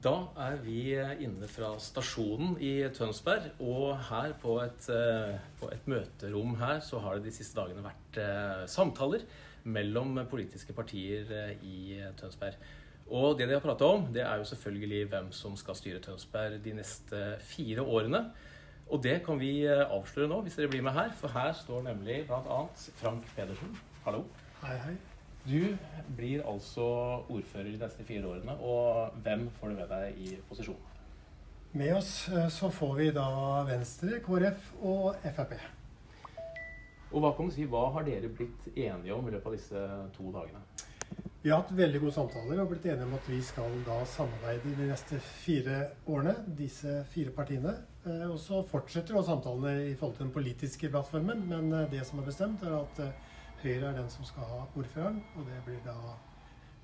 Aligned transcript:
Da 0.00 0.14
er 0.40 0.54
vi 0.64 0.94
inne 1.20 1.44
fra 1.50 1.74
stasjonen 1.82 2.54
i 2.64 2.72
Tønsberg, 2.96 3.50
og 3.60 3.98
her 4.08 4.32
på 4.40 4.54
et, 4.62 4.86
eh, 4.88 5.34
på 5.60 5.68
et 5.74 5.88
møterom 5.92 6.54
her 6.56 6.80
så 6.80 7.02
har 7.04 7.18
det 7.18 7.28
de 7.28 7.34
siste 7.36 7.58
dagene 7.58 7.84
vært 7.84 8.20
eh, 8.22 8.62
samtaler 8.64 9.26
mellom 9.68 10.22
politiske 10.30 10.72
partier 10.72 11.28
eh, 11.28 11.52
i 11.60 12.00
Tønsberg. 12.16 12.56
Og 13.10 13.36
det 13.36 13.50
de 13.50 13.58
har 13.58 13.60
pratet 13.60 13.84
om, 13.84 14.08
det 14.14 14.24
er 14.24 14.40
jo 14.40 14.48
selvfølgelig 14.48 15.04
hvem 15.12 15.30
som 15.36 15.60
skal 15.60 15.76
styre 15.76 16.00
Tønsberg 16.00 16.64
de 16.64 16.78
neste 16.80 17.22
fire 17.52 17.84
årene. 17.84 18.24
Og 18.88 19.02
det 19.04 19.20
kan 19.26 19.36
vi 19.36 19.66
eh, 19.66 19.84
avsløre 19.84 20.32
nå, 20.32 20.40
hvis 20.46 20.56
dere 20.56 20.72
blir 20.72 20.86
med 20.86 20.96
her, 20.96 21.12
for 21.20 21.28
her 21.36 21.52
står 21.52 21.84
nemlig 21.92 22.22
bl.a. 22.30 22.64
Frank 23.02 23.36
Pedersen. 23.36 23.76
Hallo. 24.06 24.24
Hei, 24.64 24.78
hei. 24.88 24.98
Du 25.46 25.76
blir 26.16 26.42
altså 26.44 26.84
ordfører 27.30 27.70
de 27.70 27.78
neste 27.80 28.04
fire 28.04 28.28
årene, 28.28 28.56
og 28.60 29.14
hvem 29.24 29.46
får 29.56 29.72
du 29.72 29.78
med 29.78 29.88
deg 29.88 30.18
i 30.20 30.34
posisjon? 30.48 30.80
Med 31.72 31.94
oss 31.94 32.28
eh, 32.28 32.48
så 32.50 32.68
får 32.74 32.96
vi 32.98 33.10
da 33.14 33.28
Venstre, 33.68 34.18
KrF 34.24 34.72
og 34.82 35.14
Frp. 35.22 35.54
Og 37.10 37.22
hva 37.22 37.30
kan 37.34 37.48
du 37.48 37.54
si, 37.54 37.66
hva 37.66 37.86
har 37.94 38.06
dere 38.06 38.30
blitt 38.30 38.68
enige 38.74 39.14
om 39.14 39.26
i 39.26 39.32
løpet 39.34 39.48
av 39.48 39.56
disse 39.56 39.84
to 40.16 40.32
dagene? 40.34 40.62
Vi 41.40 41.48
har 41.50 41.62
hatt 41.62 41.72
veldig 41.72 42.02
gode 42.02 42.14
samtaler 42.14 42.60
og 42.60 42.68
blitt 42.74 42.84
enige 42.90 43.06
om 43.08 43.14
at 43.16 43.30
vi 43.30 43.38
skal 43.42 43.78
da 43.86 43.96
samarbeide 44.12 44.74
de 44.76 44.90
neste 44.90 45.22
fire 45.24 45.78
årene, 46.04 46.34
disse 46.58 47.00
fire 47.14 47.32
partiene. 47.34 47.78
Eh, 48.04 48.26
Og 48.28 48.36
så 48.42 48.60
fortsetter 48.66 49.16
jo 49.16 49.24
samtalene 49.24 49.88
i 49.88 49.94
forhold 49.94 50.18
til 50.18 50.26
den 50.26 50.36
politiske 50.36 50.90
plattformen, 50.92 51.46
men 51.48 51.72
eh, 51.72 51.88
det 51.94 52.04
som 52.06 52.20
er 52.20 52.28
bestemt, 52.28 52.66
er 52.66 52.76
at 52.82 53.04
Høyre 53.60 53.90
er 53.90 53.96
den 54.00 54.08
som 54.08 54.24
skal 54.24 54.46
ha 54.48 54.62
ordføreren, 54.72 55.22
og 55.36 55.48
det 55.48 55.62
blir 55.66 55.80
da 55.84 55.96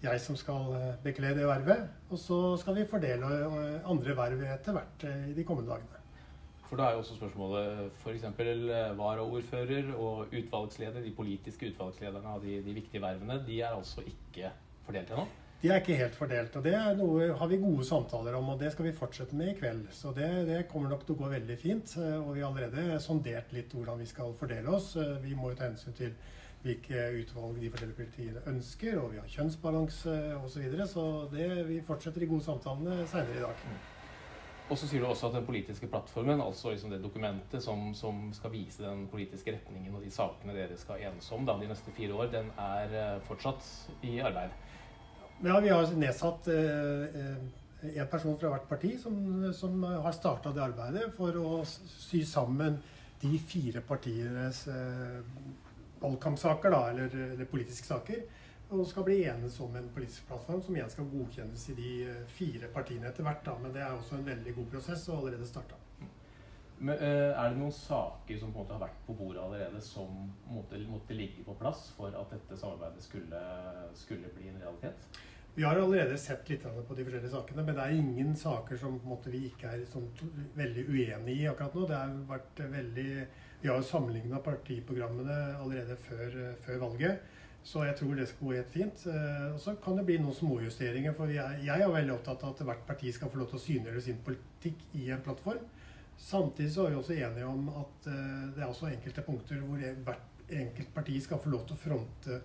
jeg 0.04 0.20
som 0.20 0.36
skal 0.36 0.74
eh, 0.76 0.88
bekle 1.04 1.32
det 1.36 1.46
vervet. 1.48 1.86
Og 2.10 2.20
så 2.20 2.40
skal 2.60 2.76
vi 2.76 2.88
fordele 2.88 3.30
eh, 3.46 3.88
andre 3.88 4.16
verv 4.18 4.42
etter 4.44 4.76
hvert 4.76 5.06
eh, 5.08 5.30
i 5.30 5.36
de 5.36 5.46
kommende 5.46 5.72
dagene. 5.72 6.02
For 6.66 6.78
da 6.78 6.88
er 6.88 6.96
jo 6.96 7.04
også 7.04 7.16
spørsmålet 7.16 7.96
f.eks. 8.02 8.26
varaordfører 8.98 9.92
og 9.94 10.34
utvalgsleder, 10.34 11.00
de 11.00 11.14
politiske 11.14 11.70
utvalgslederne 11.70 12.36
av 12.36 12.42
de, 12.42 12.58
de 12.66 12.74
viktige 12.74 13.02
vervene, 13.02 13.38
de 13.46 13.60
er 13.62 13.70
altså 13.72 14.02
ikke 14.02 14.50
fordelt 14.84 15.12
ennå? 15.14 15.28
De 15.62 15.70
er 15.70 15.78
ikke 15.80 15.96
helt 15.96 16.18
fordelt, 16.18 16.56
og 16.58 16.66
det 16.66 16.74
noe 16.98 17.30
har 17.38 17.48
vi 17.48 17.56
gode 17.62 17.86
samtaler 17.86 18.34
om, 18.36 18.50
og 18.52 18.58
det 18.60 18.74
skal 18.74 18.90
vi 18.90 18.98
fortsette 18.98 19.38
med 19.38 19.54
i 19.54 19.54
kveld. 19.56 19.86
Så 19.94 20.10
det, 20.14 20.28
det 20.50 20.66
kommer 20.68 20.90
nok 20.92 21.06
til 21.06 21.14
å 21.14 21.20
gå 21.22 21.30
veldig 21.30 21.56
fint. 21.58 21.94
Og 21.96 22.34
vi 22.36 22.42
har 22.42 22.50
allerede 22.50 22.98
sondert 23.00 23.54
litt 23.56 23.72
hvordan 23.72 24.02
vi 24.02 24.10
skal 24.10 24.34
fordele 24.36 24.74
oss. 24.76 24.92
Vi 25.22 25.32
må 25.38 25.54
jo 25.54 25.56
ta 25.56 25.70
hensyn 25.70 25.96
til 25.96 26.12
hvilke 26.66 27.02
utvalg 27.22 27.60
de 27.62 27.70
forskjellige 27.72 27.98
politiene 28.00 28.42
ønsker, 28.52 28.96
og 29.00 29.12
vi 29.12 29.20
har 29.20 29.28
kjønnsbalanse 29.30 30.16
osv. 30.40 30.48
Så, 30.54 30.62
videre, 30.64 30.88
så 30.90 31.04
det, 31.32 31.50
vi 31.68 31.82
fortsetter 31.86 32.24
de 32.24 32.30
gode 32.30 32.46
samtalene 32.46 33.04
seinere 33.10 33.38
i 33.38 33.44
dag. 33.44 33.68
Og 34.66 34.78
så 34.80 34.88
sier 34.90 35.02
du 35.02 35.06
også 35.06 35.28
at 35.28 35.36
den 35.36 35.44
politiske 35.46 35.86
plattformen, 35.86 36.40
altså 36.42 36.72
liksom 36.72 36.90
det 36.90 36.98
dokumentet 37.02 37.62
som, 37.62 37.92
som 37.94 38.32
skal 38.34 38.50
vise 38.50 38.82
den 38.82 39.04
politiske 39.12 39.54
retningen 39.54 39.94
og 39.94 40.02
de 40.02 40.10
sakene 40.10 40.56
dere 40.56 40.78
skal 40.80 41.04
enes 41.06 41.28
om 41.34 41.46
da, 41.46 41.54
de 41.60 41.68
neste 41.70 41.94
fire 41.94 42.16
år, 42.18 42.32
den 42.32 42.50
er 42.58 42.96
eh, 42.98 43.20
fortsatt 43.28 43.68
i 44.02 44.16
arbeid. 44.26 44.56
Ja, 45.44 45.60
vi 45.62 45.70
har 45.70 45.94
nedsatt 46.00 46.48
eh, 46.50 47.30
en 47.92 48.10
person 48.10 48.34
fra 48.40 48.50
hvert 48.50 48.66
parti 48.66 48.96
som, 48.98 49.14
som 49.54 49.84
har 49.86 50.16
starta 50.16 50.50
det 50.56 50.64
arbeidet 50.64 51.12
for 51.14 51.38
å 51.38 51.62
sy 51.68 52.24
sammen 52.26 52.80
de 53.22 53.38
fire 53.38 53.84
partienes 53.86 54.64
eh, 54.72 55.22
valgkampsaker, 56.00 56.70
da, 56.70 56.82
eller, 56.90 57.16
eller 57.32 57.48
politiske 57.50 57.88
saker. 57.88 58.26
Og 58.74 58.86
skal 58.90 59.04
bli 59.06 59.20
enes 59.30 59.60
om 59.62 59.76
en 59.78 59.88
politisk 59.94 60.26
plattform 60.26 60.62
som 60.62 60.74
igjen 60.74 60.90
skal 60.90 61.10
godkjennes 61.10 61.68
i 61.70 61.76
de 61.78 61.90
eh, 62.10 62.22
fire 62.34 62.70
partiene 62.74 63.12
etter 63.12 63.26
hvert. 63.26 63.44
Da. 63.46 63.54
Men 63.62 63.74
det 63.74 63.84
er 63.84 63.94
også 63.94 64.18
en 64.18 64.26
veldig 64.26 64.56
god 64.56 64.72
prosess 64.74 65.06
og 65.08 65.20
allerede 65.20 65.46
starta. 65.46 65.78
Eh, 66.76 67.30
er 67.30 67.52
det 67.52 67.56
noen 67.56 67.72
saker 67.72 68.40
som 68.40 68.50
på 68.52 68.58
en 68.58 68.64
måte 68.64 68.74
har 68.74 68.82
vært 68.82 68.98
på 69.06 69.14
bordet 69.16 69.44
allerede, 69.44 69.80
som 69.80 70.26
måtte, 70.50 70.82
måtte 70.90 71.16
ligge 71.16 71.46
på 71.46 71.54
plass 71.60 71.86
for 71.96 72.12
at 72.12 72.34
dette 72.34 72.58
samarbeidet 72.60 73.06
skulle, 73.06 73.40
skulle 73.96 74.34
bli 74.34 74.50
en 74.50 74.60
realitet? 74.60 75.08
Vi 75.56 75.62
har 75.64 75.76
allerede 75.76 76.18
sett 76.20 76.50
litt 76.50 76.66
på 76.88 76.94
de 76.94 77.04
forskjellige 77.06 77.32
sakene, 77.32 77.62
men 77.64 77.76
det 77.78 77.84
er 77.86 77.94
ingen 77.96 78.34
saker 78.36 78.76
som 78.76 78.98
måte, 79.08 79.30
vi 79.32 79.46
ikke 79.48 79.70
er 79.72 79.86
sånn, 79.88 80.10
veldig 80.52 80.82
uenig 80.90 81.36
i 81.40 81.46
akkurat 81.48 81.78
nå. 81.78 81.86
Det 81.88 81.96
har 81.96 82.10
vært 82.28 82.60
veldig, 82.74 83.06
Vi 83.62 83.70
har 83.70 83.78
jo 83.80 83.86
sammenligna 83.88 84.36
partiprogrammene 84.44 85.36
allerede 85.56 85.96
før, 85.96 86.34
før 86.60 86.82
valget, 86.82 87.22
så 87.64 87.86
jeg 87.86 87.96
tror 87.96 88.12
det 88.14 88.26
skal 88.28 88.46
gå 88.50 88.52
helt 88.52 88.74
fint. 88.74 89.06
Eh, 89.08 89.46
Og 89.54 89.60
så 89.64 89.74
kan 89.80 89.96
det 89.96 90.04
bli 90.04 90.18
noen 90.20 90.36
småjusteringer, 90.36 91.16
for 91.16 91.32
jeg, 91.32 91.64
jeg 91.64 91.86
er 91.86 91.94
veldig 91.94 92.14
opptatt 92.18 92.44
av 92.44 92.52
at 92.52 92.60
hvert 92.68 92.84
parti 92.86 93.14
skal 93.16 93.32
få 93.32 93.40
lov 93.40 93.48
til 93.48 93.56
å 93.56 93.64
synliggjøre 93.64 94.04
sin 94.04 94.20
politikk 94.28 94.84
i 95.00 95.08
en 95.08 95.24
plattform. 95.24 95.64
Samtidig 96.20 96.74
så 96.74 96.84
er 96.84 96.92
vi 96.92 97.00
også 97.00 97.16
enige 97.16 97.48
om 97.48 97.72
at 97.80 98.10
eh, 98.12 98.44
det 98.52 98.60
er 98.60 98.68
også 98.68 98.92
enkelte 98.92 99.24
punkter 99.24 99.64
hvor 99.64 99.80
hvert 99.80 100.52
enkelt 100.52 100.92
parti 100.94 101.16
skal 101.24 101.40
få 101.40 101.56
lov 101.56 101.64
til 101.64 101.80
å 101.80 101.82
fronte 101.86 102.42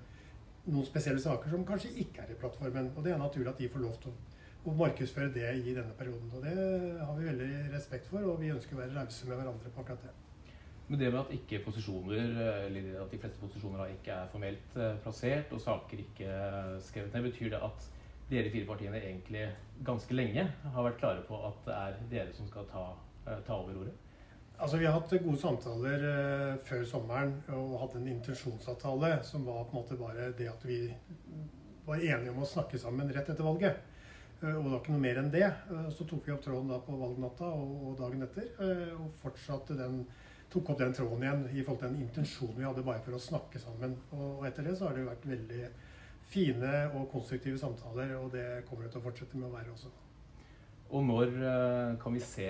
noen 0.67 0.85
spesielle 0.85 1.21
saker 1.21 1.53
som 1.53 1.63
kanskje 1.65 1.93
ikke 2.03 2.25
er 2.25 2.33
i 2.33 2.39
plattformen. 2.41 2.91
Og 2.95 3.05
det 3.05 3.13
er 3.13 3.21
naturlig 3.21 3.49
at 3.53 3.61
de 3.61 3.69
får 3.71 3.85
lov 3.85 3.95
til 4.03 4.13
å, 4.13 4.73
markedsføre 4.77 5.33
det 5.33 5.47
i 5.57 5.73
denne 5.73 5.93
perioden. 5.97 6.29
Og 6.35 6.43
det 6.45 6.57
har 7.01 7.15
vi 7.17 7.29
veldig 7.29 7.53
respekt 7.73 8.09
for, 8.09 8.25
og 8.29 8.41
vi 8.41 8.51
ønsker 8.53 8.77
å 8.77 8.83
være 8.83 8.97
rause 8.99 9.29
med 9.29 9.39
hverandre 9.39 9.71
på 9.73 9.81
akkurat 9.81 10.05
det. 10.05 10.13
Men 10.91 10.99
det 10.99 11.09
med 11.13 11.21
at 11.21 11.33
ikke 11.33 11.63
posisjoner, 11.63 12.37
eller 12.67 12.87
at 13.01 13.13
de 13.13 13.17
fleste 13.21 13.39
posisjoner 13.39 13.93
ikke 13.95 14.11
er 14.11 14.29
formelt 14.33 14.75
eh, 14.75 14.97
plassert, 15.01 15.53
og 15.55 15.63
saker 15.63 16.03
ikke 16.03 16.27
eh, 16.27 16.77
skrevet 16.83 17.15
ned, 17.15 17.29
betyr 17.29 17.53
det 17.53 17.61
at 17.63 17.87
dere 18.31 18.51
fire 18.51 18.67
partiene 18.67 18.99
egentlig 18.99 19.45
ganske 19.87 20.15
lenge 20.15 20.43
har 20.75 20.85
vært 20.85 20.99
klare 20.99 21.23
på 21.27 21.39
at 21.47 21.63
det 21.65 21.77
er 21.77 21.97
dere 22.11 22.35
som 22.35 22.49
skal 22.49 22.67
ta, 22.69 22.83
eh, 23.25 23.39
ta 23.47 23.57
over 23.57 23.81
ordet? 23.85 23.95
Altså, 24.61 24.77
Vi 24.77 24.85
har 24.85 24.93
hatt 24.93 25.13
gode 25.23 25.39
samtaler 25.41 26.03
eh, 26.05 26.57
før 26.67 26.83
sommeren 26.85 27.31
og 27.57 27.79
hatt 27.81 27.95
en 27.97 28.09
intensjonsavtale 28.11 29.15
som 29.25 29.47
var 29.47 29.63
på 29.65 29.73
en 29.73 29.79
måte 29.79 29.97
bare 29.97 30.27
det 30.37 30.51
at 30.51 30.65
vi 30.69 30.83
var 31.87 31.97
enige 31.97 32.29
om 32.29 32.43
å 32.43 32.49
snakke 32.49 32.77
sammen 32.77 33.09
rett 33.09 33.31
etter 33.33 33.47
valget. 33.47 33.79
Eh, 34.41 34.53
og 34.53 34.61
det 34.67 34.73
var 34.73 34.83
ikke 34.83 34.93
noe 34.93 35.05
mer 35.07 35.21
enn 35.21 35.31
det. 35.33 35.47
Eh, 35.47 35.87
så 35.97 36.05
tok 36.05 36.29
vi 36.29 36.35
opp 36.35 36.43
tråden 36.45 36.69
da 36.69 36.77
på 36.85 36.99
valgnatta 36.99 37.49
og, 37.57 37.71
og 37.89 37.95
dagen 38.03 38.21
etter. 38.27 38.51
eh, 38.61 38.93
og 38.99 39.15
fortsatte 39.23 39.79
den, 39.79 40.03
tok 40.53 40.69
opp 40.75 40.83
den 40.83 40.93
tråden 40.93 41.25
igjen 41.25 41.43
i 41.49 41.63
forhold 41.63 41.81
til 41.81 41.95
den 41.95 42.05
intensjonen 42.05 42.59
vi 42.59 42.69
hadde 42.69 42.85
bare 42.85 43.01
for 43.07 43.17
å 43.17 43.23
snakke 43.31 43.63
sammen. 43.65 43.97
Og, 44.11 44.27
og 44.27 44.47
etter 44.51 44.69
det 44.69 44.77
så 44.77 44.91
har 44.91 44.97
det 44.97 45.09
vært 45.09 45.25
veldig 45.31 45.73
fine 46.31 46.77
og 46.93 47.09
konstruktive 47.11 47.57
samtaler, 47.57 48.13
og 48.21 48.29
det 48.37 48.45
kommer 48.69 48.85
det 48.85 48.93
til 48.93 49.01
å 49.01 49.09
fortsette 49.09 49.41
med 49.41 49.49
å 49.49 49.55
være 49.57 49.73
også. 49.73 49.89
Og 50.91 51.03
når 51.07 51.33
eh, 51.39 51.97
kan 52.01 52.13
vi 52.15 52.21
se 52.23 52.47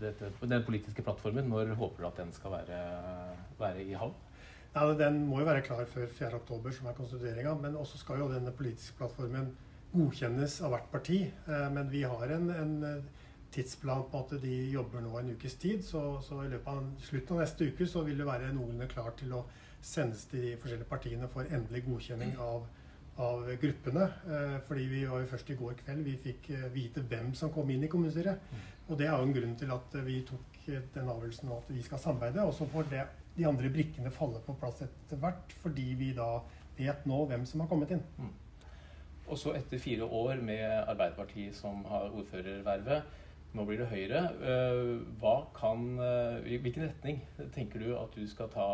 dette, 0.00 0.30
den 0.42 0.64
politiske 0.66 1.02
plattformen? 1.02 1.48
Når 1.50 1.74
håper 1.78 2.04
du 2.04 2.08
at 2.08 2.20
den 2.22 2.32
skal 2.32 2.54
være, 2.54 2.80
være 3.58 3.84
i 3.84 3.96
havn? 3.98 4.14
Ja, 4.74 4.84
Den 4.94 5.24
må 5.26 5.40
jo 5.40 5.48
være 5.48 5.64
klar 5.66 5.84
før 5.90 6.06
4.10, 6.06 6.70
som 6.76 6.86
er 6.86 6.98
konstitueringa. 6.98 7.54
Men 7.62 7.76
også 7.76 7.98
skal 7.98 8.22
jo 8.22 8.30
denne 8.32 8.52
politiske 8.54 8.96
plattformen 9.00 9.50
godkjennes 9.94 10.60
av 10.62 10.74
hvert 10.74 10.90
parti. 10.92 11.22
Eh, 11.26 11.70
Men 11.74 11.90
vi 11.90 12.02
har 12.02 12.34
en, 12.36 12.50
en 12.50 12.76
eh, 12.84 13.24
tidsplan 13.50 14.06
på 14.12 14.24
at 14.24 14.36
de 14.42 14.56
jobber 14.70 15.02
nå 15.02 15.18
en 15.18 15.32
ukes 15.34 15.54
tid. 15.58 15.82
Så, 15.82 16.20
så 16.22 16.44
i 16.44 16.52
løpet 16.52 16.68
av 16.74 17.08
slutten 17.10 17.36
av 17.36 17.42
neste 17.42 17.72
uke 17.72 17.88
så 17.88 18.04
vil 18.06 18.20
det 18.20 18.28
være 18.28 18.52
noenlunde 18.52 18.90
klart 18.92 19.18
til 19.22 19.34
å 19.34 19.46
sendes 19.82 20.24
til 20.30 20.42
de 20.42 20.56
forskjellige 20.58 20.90
partiene 20.90 21.28
for 21.32 21.46
endelig 21.54 21.84
godkjenning 21.86 22.34
av, 22.42 22.66
av 23.18 23.46
gruppene. 23.60 24.02
Eh, 24.02 24.56
Fordi 24.66 24.86
vi 24.86 25.04
var 25.06 25.22
jo 25.22 25.30
først 25.32 25.50
i 25.50 25.56
går 25.58 25.78
kveld 25.82 26.04
vi 26.06 26.16
fikk 26.22 26.50
eh, 26.54 26.66
vite 26.74 27.02
hvem 27.10 27.32
som 27.34 27.52
kom 27.54 27.70
inn 27.70 27.84
i 27.84 27.90
kommunestyret. 27.90 28.50
Og 28.88 28.98
det 28.98 29.08
er 29.08 29.16
jo 29.16 29.26
en 29.26 29.34
grunn 29.34 29.56
til 29.58 29.72
at 29.74 29.96
eh, 29.98 30.06
vi 30.06 30.20
tok 30.28 30.58
den 30.68 31.08
avgjørelsen 31.08 31.52
at 31.54 31.70
vi 31.72 31.82
skal 31.82 32.02
samarbeide. 32.02 32.46
Og 32.46 32.54
så 32.54 32.68
får 32.70 32.90
det, 32.92 33.06
de 33.38 33.46
andre 33.46 33.70
brikkene 33.70 34.10
falle 34.14 34.42
på 34.46 34.56
plass 34.58 34.82
etter 34.86 35.20
hvert, 35.22 35.54
fordi 35.62 35.92
vi 35.98 36.12
da 36.16 36.40
vet 36.78 37.06
nå 37.06 37.24
hvem 37.30 37.46
som 37.46 37.62
har 37.62 37.70
kommet 37.70 37.94
inn. 37.94 38.02
Og 39.28 39.38
så 39.38 39.52
etter 39.54 39.78
fire 39.82 40.06
år 40.06 40.40
med 40.42 40.64
Arbeiderpartiet 40.88 41.54
som 41.54 41.84
har 41.90 42.08
ordførervervet, 42.10 43.16
nå 43.54 43.64
blir 43.64 43.80
det 43.80 43.88
Høyre. 43.92 44.22
Hva 45.20 45.34
kan, 45.56 45.84
hvilken 46.44 46.88
retning 46.88 47.20
tenker 47.54 47.84
du 47.84 47.92
at 47.96 48.16
du 48.16 48.26
skal 48.28 48.50
ta 48.52 48.68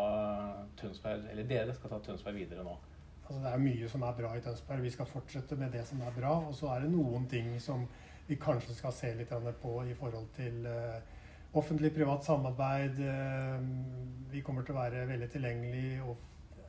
Tønsberg, 0.81 1.29
eller 1.31 1.51
dere 1.51 1.75
skal 1.77 1.93
ta 1.93 2.01
Tønsberg 2.07 2.39
videre 2.39 2.65
nå? 2.67 2.79
Altså, 3.25 3.41
det 3.41 3.53
er 3.53 3.63
mye 3.63 3.89
som 3.89 4.03
er 4.05 4.17
bra 4.19 4.35
i 4.37 4.43
Tønsberg. 4.45 4.83
Vi 4.85 4.93
skal 4.93 5.09
fortsette 5.09 5.57
med 5.57 5.73
det 5.73 5.87
som 5.89 6.03
er 6.05 6.13
bra. 6.17 6.35
Og 6.49 6.55
så 6.59 6.69
er 6.75 6.85
det 6.85 6.93
noen 6.93 7.27
ting 7.31 7.55
som 7.61 7.87
vi 8.29 8.37
kanskje 8.41 8.77
skal 8.77 8.93
se 8.97 9.15
litt 9.17 9.33
på 9.63 9.73
i 9.85 9.97
forhold 9.97 10.29
til 10.37 10.69
offentlig-privat 11.55 12.25
samarbeid. 12.25 13.01
Vi 14.33 14.43
kommer 14.45 14.65
til 14.65 14.75
å 14.75 14.81
være 14.81 15.07
veldig 15.09 15.29
tilgjengelig 15.33 15.89
og 16.05 16.17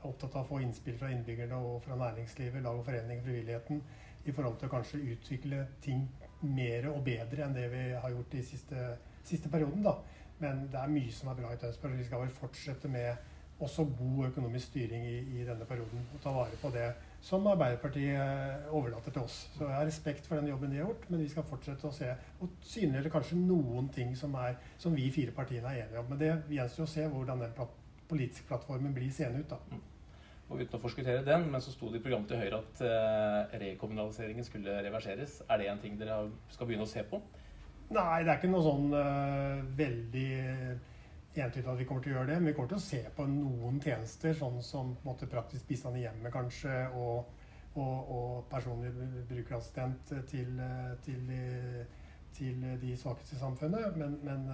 opptatt 0.06 0.36
av 0.36 0.44
å 0.44 0.50
få 0.50 0.62
innspill 0.62 0.98
fra 1.00 1.10
innbyggerne 1.12 1.58
og 1.58 1.80
fra 1.86 1.98
næringslivet, 2.00 2.62
lag 2.64 2.78
og 2.78 2.86
forening, 2.86 3.24
frivilligheten, 3.26 3.82
i 4.26 4.34
forhold 4.34 4.60
til 4.60 4.70
å 4.70 4.74
kanskje 4.76 5.02
utvikle 5.14 5.64
ting 5.82 6.06
mer 6.46 6.90
og 6.92 7.02
bedre 7.06 7.46
enn 7.46 7.56
det 7.56 7.66
vi 7.72 7.86
har 7.94 8.14
gjort 8.14 8.36
i 8.38 8.44
siste, 8.46 8.92
siste 9.26 9.50
perioden. 9.50 9.84
da. 9.84 9.98
Men 10.40 10.68
det 10.72 10.80
er 10.80 10.92
mye 10.92 11.12
som 11.16 11.32
er 11.32 11.40
bra 11.40 11.54
i 11.54 11.60
Tønsberg. 11.62 11.98
Vi 11.98 12.06
skal 12.06 12.26
vel 12.26 12.34
fortsette 12.36 12.92
med 12.92 13.34
også 13.60 13.86
god 13.98 14.26
økonomisk 14.28 14.68
styring 14.68 15.06
i, 15.08 15.18
i, 15.40 15.44
denne 15.48 15.66
perioden. 15.66 16.02
Og 16.14 16.22
ta 16.24 16.34
vare 16.36 16.58
på 16.62 16.72
det 16.74 16.90
som 17.24 17.48
Arbeiderpartiet 17.48 18.68
overlater 18.70 19.12
til 19.12 19.22
oss. 19.22 19.38
Så 19.56 19.64
jeg 19.64 19.78
har 19.78 19.88
respekt 19.88 20.28
for 20.28 20.36
den 20.36 20.50
jobben 20.52 20.72
de 20.72 20.82
har 20.82 20.90
gjort, 20.90 21.10
men 21.10 21.24
vi 21.24 21.30
skal 21.32 21.48
fortsette 21.48 21.88
å 21.88 21.96
se 21.96 22.12
og 22.44 22.60
synliggjøre 22.62 23.14
kanskje 23.14 23.40
noen 23.40 23.90
ting 23.96 24.12
som, 24.20 24.36
er, 24.36 24.60
som 24.78 24.96
vi 24.96 25.08
fire 25.14 25.34
partiene 25.36 25.72
er 25.72 25.86
enige 25.86 26.04
om. 26.04 26.12
Men 26.12 26.22
det 26.22 26.32
gjenstår 26.58 26.86
å 26.86 26.94
se 26.98 27.08
hvordan 27.16 27.46
den 27.46 27.68
politiske 28.10 28.48
plattformen 28.50 28.94
blir 28.94 29.12
seende 29.14 29.42
ut. 29.42 29.56
da. 29.56 29.62
Mm. 29.72 29.84
Og 30.46 30.60
uten 30.62 30.78
å 30.78 30.82
forskuttere 30.84 31.24
den, 31.26 31.48
men 31.50 31.64
så 31.64 31.72
sto 31.74 31.88
det 31.90 32.04
i 32.04 32.04
programmet 32.04 32.30
til 32.30 32.38
Høyre 32.44 32.60
at 32.60 32.82
eh, 32.86 33.56
rekommunaliseringen 33.64 34.46
skulle 34.46 34.76
reverseres. 34.86 35.40
Er 35.50 35.62
det 35.62 35.72
en 35.72 35.82
ting 35.82 35.96
dere 35.98 36.20
skal 36.54 36.70
begynne 36.70 36.86
å 36.86 36.92
se 36.92 37.02
på? 37.10 37.18
Nei, 37.96 38.22
det 38.26 38.30
er 38.30 38.38
ikke 38.38 38.50
noe 38.50 38.66
sånn 38.66 38.94
uh, 38.94 39.62
veldig 39.78 40.30
entydig 41.44 41.68
at 41.72 41.80
vi 41.80 41.86
kommer 41.88 42.04
til 42.04 42.14
å 42.14 42.20
gjøre 42.20 42.32
det. 42.32 42.38
Men 42.40 42.50
vi 42.50 42.56
kommer 42.58 42.72
til 42.74 42.80
å 42.80 42.86
se 42.86 43.02
på 43.16 43.26
noen 43.30 43.82
tjenester, 43.84 44.34
sånn 44.38 44.62
som 44.64 44.96
måte, 45.06 45.30
praktisk 45.32 45.68
bistand 45.70 46.00
i 46.00 46.06
hjemmet 46.06 46.34
kanskje, 46.34 46.74
og, 46.96 47.30
og, 47.76 48.12
og 48.18 48.50
personlig 48.52 48.92
brukerassistent 49.30 50.16
til, 50.32 50.60
til, 51.06 51.32
til, 52.36 52.68
de 52.82 52.98
svakeste 53.00 53.38
i 53.38 53.42
samfunnet. 53.42 53.98
Men, 54.00 54.20
men, 54.24 54.46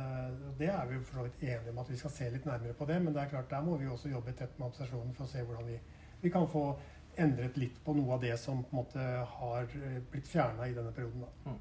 det 0.60 0.70
er 0.74 0.88
vi 0.90 1.02
for 1.02 1.22
så 1.22 1.28
vidt 1.28 1.44
enige 1.44 1.74
om 1.74 1.84
at 1.84 1.92
vi 1.92 2.00
skal 2.02 2.16
se 2.16 2.30
litt 2.34 2.48
nærmere 2.50 2.78
på 2.78 2.90
det. 2.90 3.02
Men 3.02 3.16
det 3.16 3.26
er 3.26 3.34
klart, 3.36 3.52
der 3.52 3.66
må 3.66 3.78
vi 3.82 3.90
også 3.90 4.14
jobbe 4.14 4.34
tett 4.34 4.58
med 4.58 4.70
administrasjonen 4.70 5.14
for 5.18 5.28
å 5.28 5.34
se 5.34 5.46
hvordan 5.46 5.70
vi, 5.70 5.80
vi 6.22 6.34
kan 6.34 6.50
få 6.50 6.66
endret 7.20 7.58
litt 7.60 7.82
på 7.84 7.94
noe 7.98 8.16
av 8.16 8.24
det 8.24 8.38
som 8.40 8.64
på 8.64 8.72
en 8.72 8.84
måte 8.84 9.10
har 9.36 9.68
blitt 10.12 10.30
fjerna 10.32 10.68
i 10.70 10.78
denne 10.78 10.94
perioden. 10.96 11.28
da. 11.28 11.60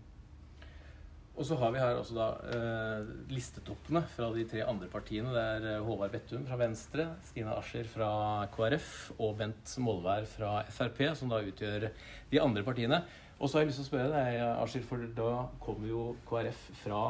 Og 1.40 1.46
så 1.48 1.56
har 1.56 1.70
vi 1.72 1.80
her 1.80 1.96
også 1.96 2.12
da 2.18 2.24
eh, 2.52 3.12
listetoppene 3.32 4.02
fra 4.12 4.26
de 4.34 4.42
tre 4.44 4.60
andre 4.68 4.90
partiene. 4.92 5.30
Det 5.32 5.40
er 5.40 5.68
eh, 5.70 5.86
Håvard 5.86 6.12
Bettum 6.12 6.42
fra 6.44 6.58
Venstre, 6.60 7.06
Stina 7.30 7.54
Ascher 7.56 7.88
fra 7.88 8.10
KrF 8.52 8.90
og 9.16 9.38
Bent 9.38 9.72
Molvær 9.80 10.26
fra 10.28 10.58
Frp, 10.68 11.00
som 11.16 11.32
da 11.32 11.38
utgjør 11.40 11.86
de 12.28 12.42
andre 12.44 12.64
partiene. 12.66 13.00
Og 13.38 13.48
så 13.48 13.56
har 13.56 13.64
jeg 13.64 13.70
lyst 13.70 13.80
til 13.80 13.86
å 13.86 13.88
spørre 13.88 14.10
deg, 14.12 14.36
Ascher, 14.60 14.84
for 14.84 15.06
da 15.16 15.30
kommer 15.64 15.88
jo 15.88 16.02
KrF 16.28 16.66
fra 16.82 17.00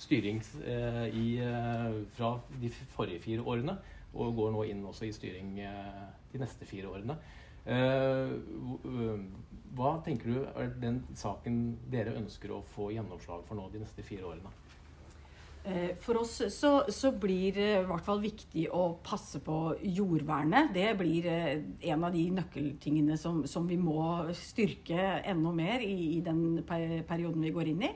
styring 0.00 0.40
eh, 0.64 1.04
i, 1.12 1.26
eh, 1.44 2.00
fra 2.16 2.38
de 2.62 2.72
forrige 2.94 3.20
fire 3.26 3.44
årene, 3.44 3.76
og 4.16 4.32
går 4.38 4.54
nå 4.54 4.64
inn 4.70 4.80
også 4.88 5.10
i 5.10 5.12
styring 5.12 5.58
eh, 5.60 6.06
de 6.32 6.40
neste 6.40 6.64
fire 6.72 6.88
årene. 6.88 7.20
Eh, 7.68 8.32
hva 9.78 9.98
tenker 10.04 10.32
du 10.32 10.40
er 10.58 10.72
den 10.82 11.02
saken 11.16 11.78
dere 11.92 12.16
ønsker 12.18 12.52
å 12.54 12.64
få 12.74 12.90
gjennomslag 12.96 13.44
for 13.46 13.58
nå 13.58 13.68
de 13.72 13.84
neste 13.84 14.04
fire 14.06 14.26
årene? 14.32 14.52
Eh, 15.68 15.96
for 16.00 16.22
oss 16.22 16.38
så, 16.54 16.70
så, 16.88 17.10
blir 17.20 17.52
det 17.58 17.66
i 17.80 17.86
hvert 17.88 18.04
fall 18.06 18.22
viktig 18.22 18.68
å 18.72 18.84
passe 19.04 19.40
på 19.44 19.74
jordvernet. 19.82 20.70
Det 20.72 20.86
blir 20.96 21.26
eh, 21.28 21.60
en 21.92 22.06
av 22.06 22.14
de 22.14 22.24
nøkkeltingene 22.38 23.18
som, 23.20 23.42
som 23.50 23.66
vi 23.68 23.76
må 23.80 24.00
styrke 24.38 25.18
enda 25.28 25.52
mer 25.52 25.84
i, 25.84 26.14
i 26.16 26.20
den 26.24 26.62
perioden 26.68 27.44
vi 27.44 27.52
går 27.52 27.72
inn 27.74 27.84
i. 27.90 27.92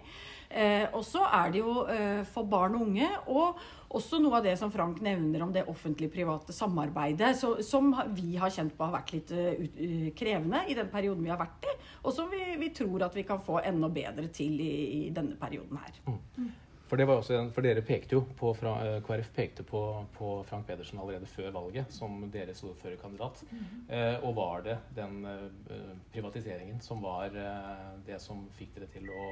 Eh, 0.53 0.85
og 0.93 1.05
så 1.07 1.23
er 1.25 1.53
det 1.53 1.63
jo 1.63 1.85
eh, 1.89 2.23
for 2.29 2.49
barn 2.49 2.77
og 2.77 2.85
unge, 2.87 3.09
og 3.33 3.61
også 3.93 4.19
noe 4.21 4.39
av 4.39 4.47
det 4.47 4.55
som 4.61 4.73
Frank 4.73 5.01
nevner 5.05 5.45
om 5.45 5.53
det 5.53 5.65
offentlig-private 5.69 6.53
samarbeidet, 6.57 7.33
så, 7.41 7.55
som 7.65 7.93
vi 8.17 8.37
har 8.41 8.53
kjent 8.53 8.77
på 8.77 8.85
har 8.87 8.95
vært 8.95 9.13
litt 9.13 9.33
uh, 9.37 10.07
krevende 10.17 10.63
i 10.73 10.77
den 10.79 10.89
perioden 10.93 11.25
vi 11.25 11.33
har 11.33 11.41
vært 11.41 11.69
i, 11.69 11.75
og 12.01 12.15
som 12.17 12.31
vi, 12.33 12.41
vi, 12.61 12.71
tror 12.73 13.05
at 13.05 13.17
vi 13.17 13.27
kan 13.29 13.43
få 13.45 13.61
enda 13.61 13.91
bedre 13.93 14.31
til 14.33 14.57
i, 14.65 14.73
i 14.97 15.03
denne 15.13 15.37
perioden 15.41 15.81
her. 15.81 16.01
Mm. 16.09 16.49
For, 16.93 17.01
det 17.01 17.07
var 17.09 17.23
også, 17.23 17.39
for 17.57 17.65
dere 17.65 17.81
pekte 17.89 18.19
jo 18.19 18.21
på, 18.37 18.51
fra, 18.53 18.75
KrF 19.01 19.31
pekte 19.33 19.65
på, 19.65 19.81
på, 20.13 20.33
Frank 20.45 20.67
Pedersen 20.69 20.99
allerede 21.01 21.25
før 21.25 21.49
valget 21.55 21.89
som 21.89 22.19
deres 22.35 22.61
ordførerkandidat. 22.69 23.41
Mm. 23.49 23.63
Eh, 23.89 24.27
og 24.29 24.35
var 24.37 24.61
det 24.67 24.75
den 24.99 25.25
eh, 25.25 25.87
privatiseringen 26.13 26.85
som 26.85 27.01
var 27.01 27.33
eh, 27.33 27.81
det 28.05 28.21
som 28.21 28.45
fikk 28.59 28.77
dere 28.77 28.91
til 28.93 29.09
å, 29.09 29.25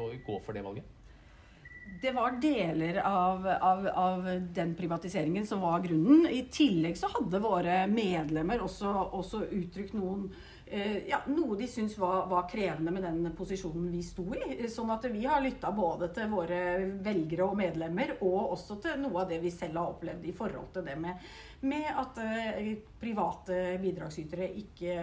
å 0.00 0.08
gå 0.24 0.38
for 0.40 0.56
det 0.56 0.64
valget? 0.64 0.88
det 2.02 2.12
var 2.14 2.38
deler 2.40 3.00
av, 3.04 3.46
av, 3.60 3.86
av, 3.86 4.26
den 4.54 4.74
privatiseringen 4.78 5.46
som 5.46 5.60
var 5.60 5.82
grunnen. 5.84 6.26
I 6.30 6.44
tillegg 6.50 6.96
så 6.98 7.10
hadde 7.12 7.42
våre 7.42 7.82
medlemmer 7.90 8.62
også, 8.62 8.90
også 9.18 9.44
uttrykt 9.50 9.96
noen 9.98 10.28
eh, 10.30 10.61
ja, 11.08 11.18
noe 11.28 11.56
de 11.58 11.66
syntes 11.68 11.98
var, 12.00 12.26
var, 12.30 12.46
krevende 12.48 12.92
med 12.94 13.04
den 13.04 13.34
posisjonen 13.36 13.90
vi 13.92 14.00
sto 14.06 14.24
i. 14.36 14.68
Sånn 14.72 14.92
at 14.94 15.04
vi 15.12 15.26
har 15.28 15.42
lytta 15.44 15.72
både 15.76 16.08
til 16.16 16.30
våre 16.32 16.60
velgere 17.04 17.46
og 17.46 17.58
medlemmer, 17.60 18.14
og 18.24 18.54
også 18.56 18.78
til 18.82 19.02
noe 19.02 19.24
av 19.24 19.28
det 19.32 19.42
vi 19.42 19.52
selv 19.52 19.80
har 19.80 19.92
opplevd 19.92 20.24
i 20.28 20.34
forhold 20.36 20.72
til 20.76 20.86
det 20.88 20.96
med, 21.02 21.28
med 21.68 21.90
at 21.92 22.22
eh, 22.24 22.72
private 23.00 23.60
bidragsytere 23.82 24.48
ikke 24.62 24.96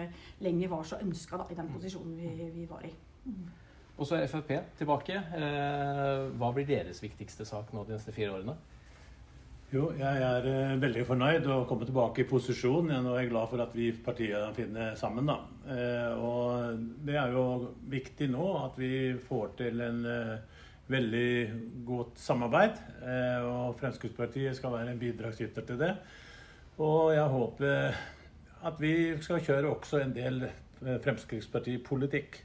lenger 0.44 0.74
var 0.74 0.84
så 0.90 1.00
ønska 1.04 1.44
i 1.50 1.58
den 1.58 1.70
posisjonen 1.72 2.18
vi, 2.18 2.50
vi 2.58 2.66
var 2.70 2.84
i. 2.86 2.92
Mm. 3.24 3.48
Og 4.00 4.08
så 4.08 4.16
er 4.16 4.30
Frp 4.32 4.52
tilbake. 4.78 5.16
Eh, 5.36 6.26
hva 6.40 6.52
blir 6.56 6.68
deres 6.68 7.02
viktigste 7.02 7.44
sak 7.48 7.74
nå 7.76 7.84
de 7.84 7.98
neste 7.98 8.14
fire 8.16 8.32
årene? 8.38 8.56
Jo, 9.70 9.92
jeg 9.94 10.22
er 10.26 10.46
uh, 10.50 10.80
veldig 10.82 11.04
fornøyd 11.06 11.44
å 11.46 11.60
komme 11.70 11.86
tilbake 11.86 12.24
i 12.24 12.26
posisjon. 12.26 12.88
Jeg 12.90 13.06
er 13.06 13.28
glad 13.30 13.52
for 13.52 13.62
at 13.62 13.74
vi 13.78 13.92
partiene 14.02 14.48
finner 14.56 14.96
sammen. 14.98 15.30
da. 15.30 15.36
Uh, 15.62 16.24
og 16.26 16.80
det 17.06 17.14
er 17.14 17.36
jo 17.36 17.44
viktig 17.92 18.26
nå 18.32 18.48
at 18.64 18.80
vi 18.80 19.14
får 19.28 19.52
til 19.60 19.84
en 19.86 20.00
uh, 20.02 20.64
veldig 20.90 21.30
godt 21.86 22.18
samarbeid. 22.18 22.82
og 23.46 23.78
Fremskrittspartiet 23.78 24.58
skal 24.58 24.74
være 24.74 24.90
en 24.90 24.98
bidragsyter 24.98 25.62
til 25.68 25.78
det. 25.78 25.92
Og 26.82 27.14
jeg 27.14 27.30
håper 27.30 28.02
at 28.66 28.82
vi 28.82 28.94
skal 29.22 29.38
kjøre 29.38 29.70
også 29.70 30.02
en 30.02 30.16
del 30.16 30.48
Fremskrittspartipolitikk. 30.82 32.40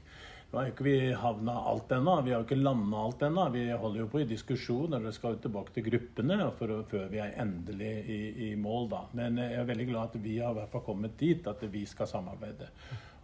Nå 0.50 0.60
har 0.60 0.68
ikke 0.70 0.84
vi 0.86 0.98
havna 1.18 1.56
alt 1.68 1.90
ennå. 1.92 2.20
Vi 2.22 2.32
har 2.32 2.44
ikke 2.44 2.58
landa 2.58 3.00
alt 3.08 3.22
ennå. 3.26 3.48
Vi 3.50 3.64
holder 3.72 4.00
jo 4.04 4.06
på 4.12 4.20
i 4.22 4.28
diskusjon, 4.30 4.94
eller 4.94 5.14
skal 5.14 5.34
jo 5.34 5.42
tilbake 5.42 5.74
til 5.74 5.86
gruppene 5.88 6.38
for, 6.58 6.72
før 6.90 7.08
vi 7.10 7.20
er 7.22 7.34
endelig 7.42 7.90
i, 8.06 8.20
i, 8.46 8.52
mål. 8.56 8.86
da. 8.92 9.02
Men 9.18 9.42
jeg 9.42 9.58
er 9.58 9.68
veldig 9.72 9.88
glad 9.90 10.14
at 10.14 10.22
vi 10.22 10.38
har 10.38 10.54
hvert 10.54 10.72
fall 10.72 10.86
kommet 10.86 11.18
dit 11.18 11.50
at 11.50 11.66
vi 11.72 11.82
skal 11.90 12.10
samarbeide. 12.10 12.70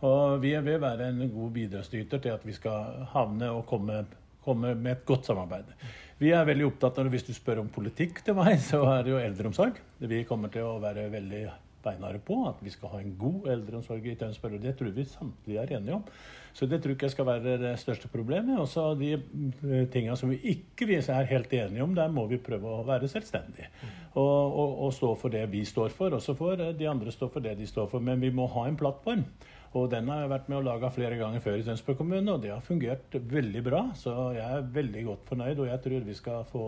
Og 0.02 0.42
vi 0.42 0.56
vil 0.66 0.82
være 0.82 1.12
en 1.12 1.22
god 1.30 1.50
bidragsyter 1.54 2.22
til 2.22 2.34
at 2.34 2.46
vi 2.46 2.56
skal 2.58 3.04
havne 3.14 3.52
og 3.54 3.64
komme, 3.70 4.02
komme 4.42 4.74
med 4.74 4.96
et 4.96 5.04
godt 5.06 5.30
samarbeid. 5.30 5.70
Vi 6.18 6.34
er 6.34 6.46
veldig 6.46 6.66
opptatt 6.72 6.98
av, 6.98 7.10
Hvis 7.10 7.26
du 7.26 7.34
spør 7.34 7.62
om 7.62 7.70
politikk 7.70 8.24
til 8.26 8.34
meg, 8.34 8.58
så 8.70 8.82
er 8.96 9.06
det 9.06 9.14
jo 9.14 9.22
eldreomsorg. 9.22 9.78
Vi 10.02 10.24
kommer 10.26 10.50
til 10.50 10.66
å 10.66 10.80
være 10.82 11.06
veldig 11.14 11.46
beinharde 11.84 12.20
på 12.24 12.38
at 12.48 12.60
vi 12.62 12.72
skal 12.72 12.94
ha 12.94 13.00
en 13.02 13.16
god 13.18 13.48
eldreomsorg 13.52 14.06
i 14.06 14.14
Tønsberg. 14.18 14.56
Og 14.58 14.64
det 14.64 14.76
tror 14.78 14.94
vi 14.96 15.04
samtlige 15.08 15.62
er 15.62 15.76
enige 15.78 15.98
om. 15.98 16.04
Så 16.52 16.66
det 16.68 16.82
tror 16.82 16.92
jeg 16.92 16.98
ikke 16.98 17.12
skal 17.14 17.26
være 17.26 17.56
det 17.60 17.72
største 17.80 18.08
problemet. 18.12 18.58
Og 18.60 18.68
så 18.68 18.90
de 18.98 19.14
tinga 19.62 19.86
tingene 19.94 20.16
som 20.20 20.32
vi 20.32 20.40
ikke 20.52 20.88
er 21.00 21.30
helt 21.30 21.52
enige 21.52 21.82
om, 21.82 21.94
der 21.96 22.12
må 22.12 22.26
vi 22.28 22.40
prøve 22.42 22.68
å 22.68 22.84
være 22.88 23.08
selvstendige. 23.08 23.70
Og, 24.12 24.20
og, 24.22 24.76
og, 24.84 24.92
stå 24.92 25.14
for 25.16 25.32
det 25.32 25.46
vi 25.52 25.64
står 25.64 25.94
for. 25.96 26.12
Og 26.12 26.22
så 26.22 26.36
får 26.36 26.68
de 26.78 26.88
andre 26.88 27.12
stå 27.14 27.30
for 27.32 27.40
det 27.40 27.56
de 27.58 27.66
står 27.66 27.88
for. 27.88 28.04
Men 28.04 28.20
vi 28.20 28.30
må 28.30 28.46
ha 28.52 28.66
en 28.68 28.76
plattform. 28.76 29.24
Og 29.72 29.88
den 29.88 30.10
har 30.12 30.20
jeg 30.20 30.32
vært 30.34 30.48
med 30.52 30.58
å 30.58 30.66
lage 30.66 30.92
flere 30.92 31.16
ganger 31.16 31.40
før 31.40 31.56
i 31.56 31.64
Tønsberg 31.64 31.96
kommune, 31.96 32.34
og 32.34 32.42
det 32.42 32.50
har 32.52 32.64
fungert 32.66 33.16
veldig 33.16 33.62
bra. 33.64 33.86
Så 33.96 34.12
jeg 34.36 34.44
er 34.44 34.68
veldig 34.74 35.06
godt 35.06 35.32
fornøyd, 35.32 35.62
og 35.64 35.70
jeg 35.70 35.84
tror 35.86 36.04
vi 36.10 36.18
skal 36.18 36.44
få 36.52 36.66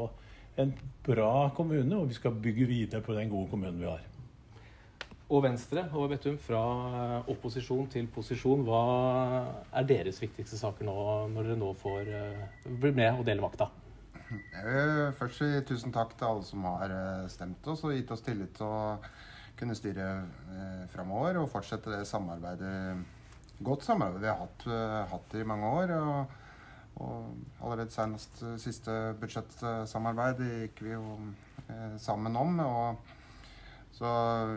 en 0.65 0.73
bra 1.05 1.35
kommune, 1.57 1.99
og 1.99 2.09
vi 2.09 2.17
skal 2.17 2.41
bygge 2.41 2.71
videre 2.71 3.05
på 3.05 3.17
den 3.19 3.29
gode 3.29 3.51
kommunen 3.53 3.83
vi 3.83 3.91
har 3.91 4.14
og 5.33 5.41
Venstre 5.47 5.87
og 5.97 6.11
Bettum, 6.13 6.37
fra 6.41 6.61
opposisjon 7.33 7.89
til 7.93 8.09
posisjon. 8.13 8.65
Hva 8.67 8.83
er 9.73 9.89
deres 9.89 10.21
viktigste 10.21 10.59
saker 10.61 10.85
nå, 10.89 10.97
når 11.33 11.49
dere 11.49 11.61
nå 11.61 11.71
får 11.81 12.11
uh, 12.13 12.69
bli 12.83 12.93
med 12.97 13.21
og 13.21 13.25
dele 13.29 13.45
makta? 13.45 13.71
Jeg 14.35 14.65
vil 14.67 15.15
først 15.19 15.41
si 15.41 15.49
tusen 15.69 15.93
takk 15.95 16.15
til 16.19 16.27
alle 16.27 16.45
som 16.47 16.65
har 16.67 16.91
eh, 16.91 17.27
stemt 17.31 17.67
oss 17.71 17.83
og 17.85 17.93
gitt 17.93 18.11
oss 18.11 18.25
tillit 18.25 18.55
til 18.57 18.67
å 18.67 18.97
kunne 19.59 19.77
styre 19.77 20.07
eh, 20.25 20.87
framover 20.91 21.39
og 21.43 21.51
fortsette 21.53 21.93
det 21.93 22.07
samarbeidet, 22.09 23.05
godt 23.63 23.85
samarbeidet 23.87 24.25
vi 24.25 24.31
har 24.31 24.41
hatt, 24.41 24.65
uh, 24.67 25.03
hatt 25.13 25.37
i 25.39 25.45
mange 25.47 25.71
år. 25.81 25.93
Og, 25.99 26.41
og 27.05 27.61
allerede 27.61 27.95
senest 27.95 28.41
siste 28.63 28.97
budsjettsamarbeid 29.21 30.43
gikk 30.65 30.83
vi 30.87 30.97
jo 30.97 31.05
eh, 31.69 31.95
sammen 32.03 32.41
om. 32.41 32.59
og 32.65 33.14
så 33.95 34.11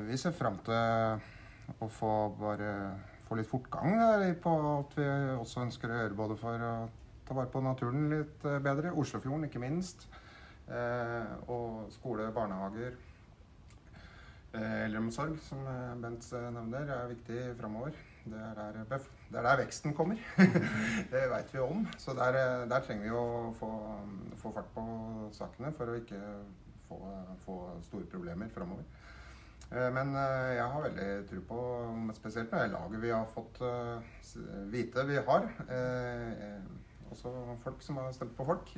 vi 0.07 0.17
ser 0.17 0.33
fram 0.35 0.57
til 0.65 1.77
å 1.77 1.89
få 1.91 2.13
bare 2.39 2.71
få 3.27 3.37
litt 3.37 3.49
fortgang 3.49 3.97
der 3.99 4.31
på 4.41 4.53
at 4.71 4.95
vi 4.97 5.07
også 5.35 5.65
ønsker 5.65 5.91
å 5.91 5.99
gjøre 6.01 6.17
både 6.17 6.37
for 6.39 6.63
å 6.63 6.71
ta 7.27 7.35
vare 7.35 7.51
på 7.51 7.61
naturen 7.61 8.07
litt 8.11 8.45
eh, 8.47 8.61
bedre. 8.63 8.93
Oslofjorden, 8.95 9.49
ikke 9.49 9.59
minst. 9.59 10.07
Eh, 10.71 11.33
og 11.51 11.91
skole, 11.91 12.29
barnehager. 12.35 12.95
Eh, 14.55 14.85
eldreomsorg, 14.85 15.35
som 15.43 15.65
eh, 15.67 15.95
Bent 16.01 16.29
eh, 16.33 16.47
nevner, 16.55 16.87
er 16.95 17.11
viktig 17.11 17.41
framover. 17.59 17.97
Det 18.27 18.45
det 19.27 19.39
er 19.39 19.43
der 19.43 19.59
veksten 19.59 19.93
kommer. 19.95 20.19
det 21.11 21.25
veit 21.31 21.51
vi 21.53 21.59
om. 21.59 21.83
Så 21.99 22.15
der, 22.15 22.65
der, 22.67 22.79
trenger 22.79 23.03
vi 23.03 23.11
å 23.11 23.51
få, 23.59 23.71
få, 24.39 24.53
fart 24.55 24.71
på 24.75 24.85
sakene 25.35 25.73
for 25.75 25.91
å 25.91 25.99
ikke 25.99 26.21
få, 26.87 27.01
få 27.43 27.57
store 27.89 28.07
problemer 28.11 28.51
framover. 28.55 28.87
Men 29.67 30.13
jeg 30.15 30.63
har 30.63 30.83
veldig 30.85 31.07
tro 31.27 31.41
på, 31.49 31.61
spesielt 32.15 32.51
med 32.53 32.61
det 32.63 32.71
laget 32.71 33.01
vi 33.03 33.09
har 33.11 33.25
fått 33.33 33.57
vite 34.71 35.03
vi 35.09 35.17
har. 35.27 35.49
Også 37.11 37.33
folk 37.65 37.83
som 37.83 37.99
har 37.99 38.13
stemt 38.15 38.37
på 38.37 38.45
folk. 38.47 38.71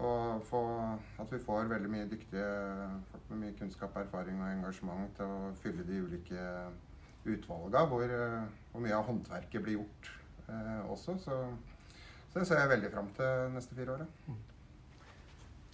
Og 0.00 0.54
at 1.20 1.32
vi 1.32 1.38
får 1.44 1.70
veldig 1.70 1.90
mye 1.92 2.08
dyktige 2.10 2.50
folk 3.10 3.30
med 3.30 3.42
mye 3.44 3.56
kunnskap, 3.58 3.96
erfaring 3.96 4.40
og 4.40 4.48
engasjement 4.48 5.10
til 5.16 5.28
å 5.28 5.50
fylle 5.60 5.84
de 5.86 6.00
ulike 6.02 6.44
utvalga, 7.28 7.84
hvor, 7.90 8.14
hvor 8.72 8.84
mye 8.84 8.96
av 8.96 9.08
håndverket 9.10 9.64
blir 9.64 9.76
gjort 9.80 10.10
eh, 10.48 10.90
også. 10.90 11.18
Så, 11.20 11.38
så, 12.30 12.38
det 12.38 12.46
ser 12.48 12.62
jeg 12.62 12.72
veldig 12.72 12.92
fram 12.94 13.10
til 13.18 13.56
neste 13.56 13.76
fire 13.76 13.98
året. 13.98 14.36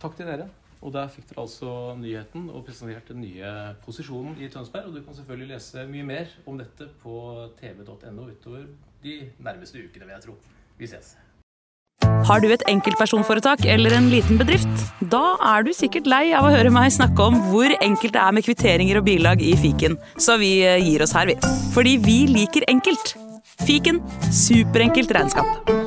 Takk 0.02 0.19
til 0.19 0.28
dere. 0.28 0.49
Og 0.85 0.92
der 0.95 1.09
fikk 1.12 1.30
dere 1.30 1.45
altså 1.47 1.71
nyheten 1.99 2.50
og 2.52 2.64
presentert 2.66 3.09
den 3.09 3.23
nye 3.25 3.52
posisjonen 3.85 4.37
i 4.40 4.50
Tønsberg. 4.52 4.90
Og 4.90 4.99
du 4.99 5.04
kan 5.04 5.16
selvfølgelig 5.16 5.54
lese 5.54 5.87
mye 5.90 6.06
mer 6.06 6.35
om 6.47 6.59
dette 6.61 6.90
på 7.02 7.21
tv.no 7.61 8.28
utover 8.30 8.66
de 9.02 9.21
nærmeste 9.38 9.80
ukene, 9.80 10.04
vil 10.04 10.18
jeg 10.18 10.26
tro. 10.28 10.37
Vi 10.76 10.90
ses. 10.90 11.16
Har 12.26 12.42
du 12.42 12.49
et 12.50 12.64
enkeltpersonforetak 12.68 13.64
eller 13.71 13.95
en 13.97 14.09
liten 14.11 14.38
bedrift? 14.40 14.83
Da 15.12 15.37
er 15.54 15.66
du 15.66 15.73
sikkert 15.76 16.11
lei 16.11 16.25
av 16.37 16.49
å 16.49 16.52
høre 16.54 16.73
meg 16.75 16.90
snakke 16.95 17.28
om 17.30 17.38
hvor 17.52 17.71
enkelt 17.78 18.16
det 18.16 18.23
er 18.23 18.35
med 18.35 18.47
kvitteringer 18.47 19.00
og 19.00 19.06
bilag 19.06 19.45
i 19.47 19.54
fiken, 19.61 19.97
så 20.18 20.38
vi 20.42 20.59
eh, 20.66 20.83
gir 20.83 21.06
oss 21.06 21.14
her, 21.16 21.30
vi. 21.30 21.38
Fordi 21.76 21.97
vi 22.02 22.21
liker 22.33 22.66
enkelt. 22.73 23.14
Fiken 23.62 24.02
superenkelt 24.35 25.14
regnskap. 25.16 25.86